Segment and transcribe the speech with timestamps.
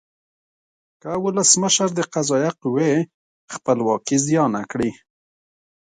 [1.01, 2.93] که ولسمشر د قضایه قوې
[3.53, 4.91] خپلواکي زیانه کړي.